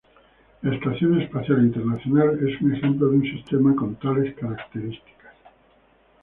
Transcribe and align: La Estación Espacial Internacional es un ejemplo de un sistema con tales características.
La 0.63 0.73
Estación 0.73 1.21
Espacial 1.21 1.59
Internacional 1.61 2.39
es 2.49 2.59
un 2.59 2.73
ejemplo 2.73 3.07
de 3.07 3.17
un 3.17 3.21
sistema 3.21 3.75
con 3.75 3.93
tales 3.97 4.33
características. 4.33 5.35